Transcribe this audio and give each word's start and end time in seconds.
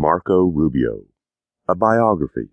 Marco 0.00 0.44
Rubio, 0.44 1.06
a 1.66 1.74
biography. 1.74 2.50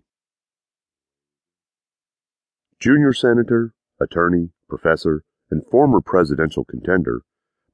Junior 2.80 3.12
senator, 3.12 3.72
attorney, 4.00 4.50
professor, 4.68 5.22
and 5.48 5.62
former 5.70 6.00
presidential 6.00 6.64
contender, 6.64 7.22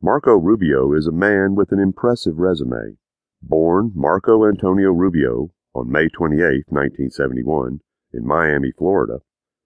Marco 0.02 0.34
Rubio 0.34 0.92
is 0.92 1.06
a 1.06 1.10
man 1.10 1.54
with 1.54 1.72
an 1.72 1.78
impressive 1.78 2.36
resume. 2.36 2.98
Born 3.40 3.92
Marco 3.94 4.46
Antonio 4.46 4.90
Rubio 4.90 5.54
on 5.74 5.90
May 5.90 6.10
28, 6.10 6.64
1971, 6.68 7.80
in 8.12 8.26
Miami, 8.26 8.72
Florida, 8.76 9.20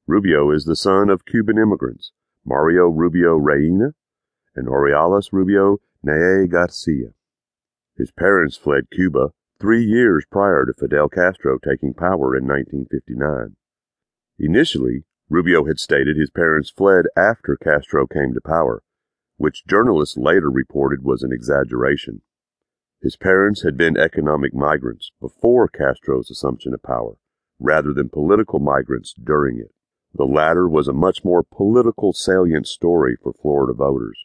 Rubio 0.07 0.53
is 0.53 0.67
the 0.67 0.77
son 0.77 1.11
of 1.11 1.27
Cuban 1.27 1.59
immigrants 1.59 2.13
Mario 2.45 2.87
Rubio 2.87 3.35
Reina 3.35 3.95
and 4.55 4.69
Oriales 4.69 5.33
Rubio 5.33 5.79
Neye 6.05 6.47
Garcia. 6.47 7.09
His 7.97 8.13
parents 8.13 8.57
fled 8.57 8.85
Cuba 8.93 9.33
three 9.61 9.85
years 9.85 10.25
prior 10.31 10.67
to 10.67 10.75
Fidel 10.75 11.09
Castro 11.09 11.59
taking 11.59 11.95
power 11.95 12.37
in 12.37 12.47
1959. 12.47 13.57
Initially, 14.39 15.05
Rubio 15.29 15.65
had 15.65 15.79
stated 15.79 16.17
his 16.17 16.31
parents 16.31 16.71
fled 16.71 17.07
after 17.17 17.57
Castro 17.57 18.07
came 18.07 18.35
to 18.35 18.41
power, 18.41 18.83
which 19.39 19.67
journalists 19.67 20.17
later 20.17 20.51
reported 20.51 21.03
was 21.03 21.23
an 21.23 21.33
exaggeration. 21.33 22.23
His 23.01 23.17
parents 23.17 23.63
had 23.63 23.77
been 23.77 23.97
economic 23.97 24.55
migrants 24.55 25.11
before 25.21 25.69
Castro's 25.69 26.31
assumption 26.31 26.75
of 26.75 26.83
power, 26.83 27.17
rather 27.59 27.93
than 27.93 28.09
political 28.09 28.59
migrants 28.59 29.15
during 29.15 29.59
it. 29.59 29.73
The 30.15 30.25
latter 30.25 30.69
was 30.69 30.89
a 30.89 30.93
much 30.93 31.25
more 31.25 31.43
political 31.43 32.13
salient 32.13 32.67
story 32.67 33.17
for 33.23 33.33
Florida 33.33 33.75
voters. 33.75 34.19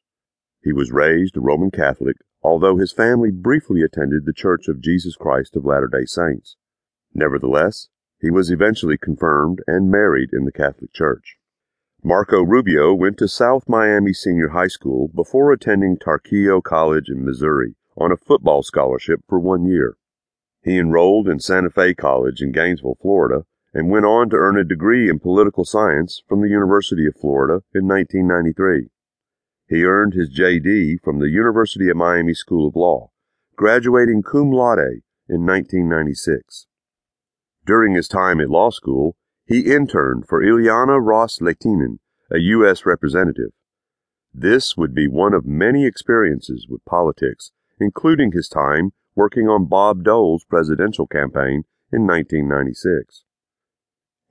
He 0.64 0.72
was 0.72 0.92
raised 0.92 1.38
a 1.38 1.40
Roman 1.40 1.72
Catholic, 1.72 2.18
although 2.44 2.78
his 2.78 2.92
family 2.92 3.32
briefly 3.32 3.82
attended 3.82 4.26
the 4.26 4.34
Church 4.34 4.68
of 4.68 4.82
Jesus 4.82 5.16
Christ 5.16 5.56
of 5.56 5.66
Latter 5.66 5.88
day 5.88 6.06
Saints. 6.06 6.56
Nevertheless, 7.14 7.90
he 8.20 8.30
was 8.30 8.52
eventually 8.52 8.98
confirmed 8.98 9.64
and 9.66 9.90
married 9.90 10.30
in 10.32 10.46
the 10.46 10.52
Catholic 10.52 10.94
Church. 10.94 11.38
Marco 12.04 12.44
Rubio 12.44 12.94
went 12.94 13.18
to 13.18 13.28
South 13.28 13.68
Miami 13.68 14.14
Senior 14.14 14.50
High 14.50 14.68
School 14.68 15.08
before 15.08 15.52
attending 15.52 15.98
Tarkio 15.98 16.62
College 16.62 17.10
in 17.10 17.26
Missouri 17.26 17.76
on 17.98 18.12
a 18.12 18.18
football 18.18 18.62
scholarship 18.62 19.22
for 19.28 19.40
one 19.40 19.66
year. 19.66 19.98
He 20.64 20.78
enrolled 20.78 21.28
in 21.28 21.40
Santa 21.40 21.72
Fe 21.72 21.96
College 21.96 22.42
in 22.42 22.52
Gainesville, 22.52 22.98
Florida, 23.02 23.46
and 23.74 23.90
went 23.90 24.06
on 24.06 24.30
to 24.30 24.36
earn 24.36 24.58
a 24.58 24.64
degree 24.64 25.10
in 25.10 25.20
political 25.20 25.66
science 25.66 26.22
from 26.28 26.42
the 26.42 26.50
University 26.50 27.08
of 27.08 27.16
Florida 27.16 27.64
in 27.74 27.88
1993. 27.88 28.90
He 29.72 29.86
earned 29.86 30.14
his 30.14 30.38
JD 30.38 31.02
from 31.02 31.20
the 31.20 31.30
University 31.30 31.90
of 31.90 31.96
Miami 31.96 32.34
School 32.34 32.68
of 32.68 32.76
Law, 32.76 33.12
graduating 33.56 34.22
cum 34.22 34.52
laude 34.52 35.00
in 35.30 35.46
1996. 35.46 36.68
During 37.66 37.96
his 37.96 38.10
time 38.10 38.42
at 38.42 38.50
law 38.50 38.70
school, 38.70 39.16
he 39.46 39.74
interned 39.74 40.28
for 40.28 40.44
Ileana 40.44 41.00
Ros-Lehtinen, 41.02 42.00
a 42.30 42.40
U.S. 42.40 42.86
representative. 42.86 43.52
This 44.34 44.76
would 44.76 44.94
be 44.94 45.08
one 45.08 45.34
of 45.34 45.46
many 45.46 45.86
experiences 45.86 46.68
with 46.68 46.84
politics, 46.84 47.54
including 47.80 48.34
his 48.34 48.50
time 48.50 48.92
working 49.16 49.48
on 49.48 49.70
Bob 49.70 50.04
Dole's 50.04 50.44
presidential 50.44 51.08
campaign 51.08 51.64
in 51.94 52.06
1996. 52.06 53.24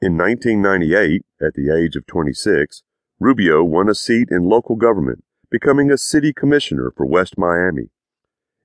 In 0.02 0.18
1998, 0.18 1.22
at 1.40 1.54
the 1.54 1.74
age 1.74 1.96
of 1.96 2.06
26, 2.06 2.82
Rubio 3.18 3.64
won 3.64 3.88
a 3.88 3.94
seat 3.94 4.28
in 4.30 4.42
local 4.42 4.76
government, 4.76 5.24
becoming 5.50 5.90
a 5.90 5.98
city 5.98 6.32
commissioner 6.32 6.92
for 6.96 7.04
West 7.04 7.36
Miami. 7.36 7.90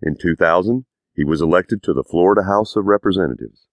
In 0.03 0.15
2000, 0.15 0.85
he 1.15 1.23
was 1.23 1.41
elected 1.41 1.81
to 1.81 1.93
the 1.93 2.03
Florida 2.03 2.43
House 2.43 2.75
of 2.75 2.85
Representatives. 2.85 3.67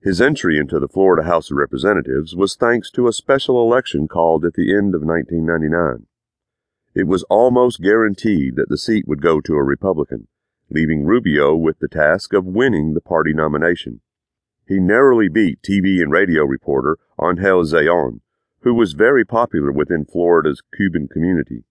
His 0.00 0.20
entry 0.20 0.58
into 0.58 0.78
the 0.78 0.88
Florida 0.88 1.24
House 1.28 1.50
of 1.50 1.58
Representatives 1.58 2.34
was 2.34 2.56
thanks 2.56 2.90
to 2.92 3.06
a 3.06 3.12
special 3.12 3.60
election 3.60 4.08
called 4.08 4.44
at 4.44 4.54
the 4.54 4.74
end 4.74 4.94
of 4.94 5.02
1999. 5.02 6.06
It 6.94 7.06
was 7.06 7.24
almost 7.24 7.82
guaranteed 7.82 8.56
that 8.56 8.70
the 8.70 8.78
seat 8.78 9.06
would 9.06 9.20
go 9.20 9.40
to 9.42 9.54
a 9.54 9.62
Republican, 9.62 10.28
leaving 10.70 11.04
Rubio 11.04 11.54
with 11.54 11.80
the 11.80 11.88
task 11.88 12.32
of 12.32 12.46
winning 12.46 12.94
the 12.94 13.00
party 13.02 13.34
nomination. 13.34 14.00
He 14.66 14.78
narrowly 14.78 15.28
beat 15.28 15.60
TV 15.62 16.00
and 16.00 16.10
radio 16.10 16.44
reporter 16.44 16.96
Angel 17.22 17.62
Zayon, 17.64 18.20
who 18.60 18.72
was 18.72 18.92
very 18.92 19.24
popular 19.24 19.70
within 19.70 20.06
Florida's 20.06 20.62
Cuban 20.74 21.08
community. 21.08 21.64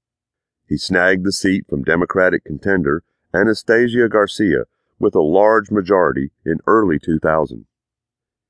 He 0.68 0.78
snagged 0.78 1.24
the 1.24 1.32
seat 1.32 1.66
from 1.70 1.84
Democratic 1.84 2.44
contender 2.44 3.04
Anastasia 3.34 4.10
Garcia 4.10 4.66
with 5.00 5.16
a 5.16 5.22
large 5.22 5.72
majority 5.72 6.32
in 6.46 6.60
early 6.68 7.00
2000. 7.00 7.66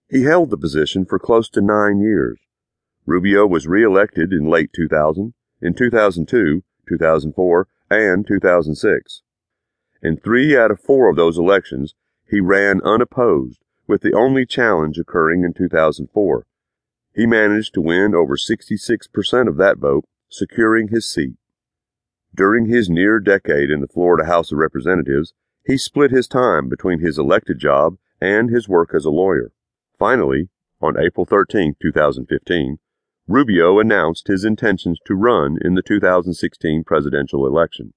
He 0.09 0.23
held 0.23 0.50
the 0.50 0.57
position 0.57 1.05
for 1.05 1.19
close 1.19 1.50
to 1.50 1.61
nine 1.61 2.00
years. 2.00 2.39
Rubio 3.05 3.45
was 3.45 3.67
reelected 3.67 4.33
in 4.33 4.50
late 4.50 4.72
2000, 4.73 5.33
in 5.61 5.73
2002, 5.73 6.63
2004, 6.88 7.67
and 7.89 8.28
2006. 8.28 9.22
In 10.01 10.17
three 10.17 10.57
out 10.57 10.72
of 10.72 10.79
four 10.79 11.09
of 11.09 11.16
those 11.16 11.38
elections, 11.38 11.94
he 12.28 12.39
ran 12.39 12.81
unopposed 12.81 13.63
with 13.88 14.01
the 14.01 14.13
only 14.13 14.45
challenge 14.45 14.97
occurring 14.97 15.44
in 15.44 15.53
2004. 15.53 16.45
He 17.13 17.25
managed 17.25 17.73
to 17.73 17.81
win 17.81 18.13
over 18.13 18.38
66% 18.38 19.47
of 19.47 19.57
that 19.57 19.78
vote, 19.78 20.05
securing 20.29 20.89
his 20.89 21.09
seat. 21.09 21.35
During 22.38 22.68
his 22.68 22.88
near 22.88 23.20
decade 23.20 23.72
in 23.72 23.81
the 23.81 23.88
Florida 23.88 24.28
House 24.28 24.52
of 24.52 24.59
Representatives, 24.59 25.34
he 25.66 25.75
split 25.75 26.12
his 26.12 26.28
time 26.28 26.70
between 26.70 27.00
his 27.00 27.18
elected 27.18 27.58
job 27.58 27.98
and 28.22 28.52
his 28.52 28.70
work 28.70 28.94
as 28.94 29.06
a 29.06 29.09
lawyer. 29.09 29.52
Finally, 29.98 30.50
on 30.80 31.00
April 31.00 31.26
13, 31.26 31.78
2015, 31.81 32.78
Rubio 33.28 33.80
announced 33.80 34.28
his 34.28 34.46
intentions 34.46 35.00
to 35.08 35.16
run 35.16 35.58
in 35.62 35.74
the 35.74 35.81
2016 35.81 36.84
presidential 36.84 37.47
election. 37.47 37.96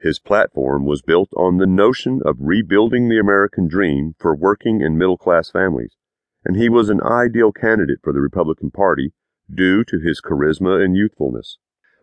His 0.00 0.18
platform 0.18 0.86
was 0.86 1.02
built 1.02 1.28
on 1.36 1.58
the 1.58 1.66
notion 1.66 2.22
of 2.24 2.36
rebuilding 2.40 3.10
the 3.10 3.18
American 3.18 3.68
dream 3.68 4.14
for 4.18 4.34
working 4.34 4.82
and 4.82 4.98
middle 4.98 5.18
class 5.18 5.50
families, 5.50 5.94
and 6.42 6.56
he 6.56 6.70
was 6.70 6.88
an 6.88 7.02
ideal 7.02 7.52
candidate 7.52 7.98
for 8.02 8.14
the 8.14 8.22
Republican 8.22 8.70
Party 8.70 9.12
due 9.54 9.84
to 9.84 10.00
his 10.00 10.22
charisma 10.22 10.82
and 10.82 10.96
youthfulness. 10.96 11.58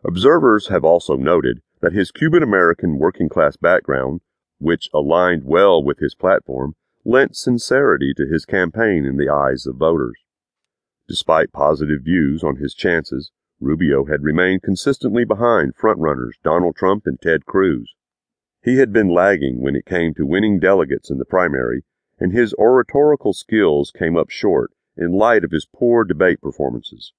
Observers 0.06 0.68
have 0.70 0.86
also 0.86 1.18
noted 1.18 1.62
that 1.82 1.94
his 1.94 2.12
Cuban 2.12 2.42
American 2.42 2.98
working 2.98 3.28
class 3.28 3.58
background, 3.58 4.22
which 4.58 4.90
aligned 4.94 5.44
well 5.44 5.84
with 5.84 6.00
his 6.00 6.16
platform, 6.16 6.76
lent 7.04 7.36
sincerity 7.36 8.14
to 8.16 8.26
his 8.26 8.46
campaign 8.46 9.06
in 9.06 9.18
the 9.18 9.30
eyes 9.30 9.66
of 9.66 9.76
voters. 9.76 10.18
Despite 11.08 11.52
positive 11.52 12.02
views 12.04 12.44
on 12.44 12.58
his 12.58 12.74
chances, 12.74 13.32
Rubio 13.60 14.06
had 14.06 14.24
remained 14.24 14.64
consistently 14.64 15.26
behind 15.26 15.76
frontrunners 15.76 16.36
Donald 16.44 16.78
Trump 16.78 17.06
and 17.06 17.20
Ted 17.20 17.46
Cruz. 17.46 17.94
He 18.64 18.78
had 18.78 18.94
been 18.94 19.10
lagging 19.10 19.62
when 19.62 19.76
it 19.76 19.86
came 19.86 20.14
to 20.14 20.26
winning 20.26 20.60
delegates 20.60 21.10
in 21.10 21.18
the 21.18 21.26
primary, 21.26 21.84
and 22.20 22.32
his 22.32 22.54
oratorical 22.54 23.34
skills 23.34 23.92
came 23.92 24.16
up 24.16 24.30
short 24.30 24.72
in 24.96 25.12
light 25.12 25.44
of 25.44 25.52
his 25.52 25.66
poor 25.66 26.06
debate 26.06 26.42
performances. 26.42 27.14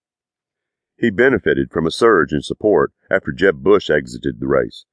He 1.00 1.08
benefited 1.08 1.70
from 1.70 1.86
a 1.86 1.90
surge 1.90 2.30
in 2.30 2.42
support 2.42 2.92
after 3.10 3.32
Jeb 3.32 3.62
Bush 3.62 3.88
exited 3.88 4.38
the 4.38 4.46
race, 4.46 4.84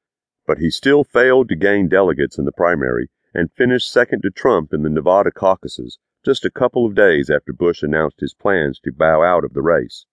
but 0.45 0.57
he 0.57 0.69
still 0.69 1.03
failed 1.03 1.50
to 1.50 1.56
gain 1.57 1.90
delegates 1.90 2.38
in 2.38 2.45
the 2.45 2.53
primary 2.53 3.09
and 3.34 3.51
finished 3.51 3.91
second 3.91 4.22
to 4.22 4.31
Trump 4.31 4.73
in 4.73 4.84
the 4.84 4.90
Nevada 4.90 5.31
caucuses 5.31 6.00
just 6.23 6.46
a 6.46 6.50
couple 6.50 6.85
of 6.85 6.96
days 6.96 7.29
after 7.29 7.51
Bush 7.51 7.84
announced 7.84 8.22
his 8.22 8.34
plans 8.34 8.79
to 8.85 8.94
bow 8.94 9.22
out 9.22 9.44
of 9.44 9.53
the 9.53 9.62
race. 9.62 10.06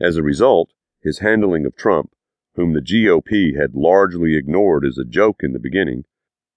As 0.00 0.16
a 0.16 0.22
result, 0.22 0.70
his 1.00 1.18
handling 1.18 1.66
of 1.66 1.74
Trump, 1.74 2.12
whom 2.54 2.72
the 2.72 2.80
GOP 2.80 3.56
had 3.56 3.74
largely 3.74 4.36
ignored 4.36 4.84
as 4.84 4.96
a 4.96 5.04
joke 5.04 5.42
in 5.42 5.52
the 5.52 5.58
beginning, 5.58 6.04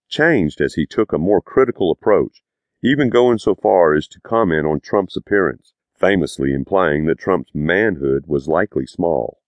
changed 0.10 0.62
as 0.62 0.76
he 0.76 0.86
took 0.86 1.12
a 1.12 1.18
more 1.18 1.42
critical 1.42 1.90
approach, 1.90 2.44
even 2.84 3.10
going 3.10 3.40
so 3.40 3.56
far 3.56 3.96
as 3.96 4.08
to 4.10 4.22
comment 4.22 4.68
on 4.68 4.80
Trump's 4.80 5.18
appearance, 5.18 5.74
famously 6.00 6.54
implying 6.54 7.06
that 7.06 7.20
Trump's 7.20 7.52
manhood 7.54 8.26
was 8.28 8.48
likely 8.48 8.86
small. 8.86 9.42